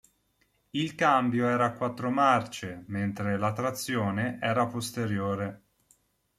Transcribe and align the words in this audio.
Il 0.71 0.95
cambio 0.95 1.47
era 1.47 1.65
a 1.65 1.73
quattro 1.73 2.09
marce, 2.09 2.85
mentre 2.87 3.37
la 3.37 3.53
trazione 3.53 4.39
era 4.41 4.65
posteriore. 4.65 5.61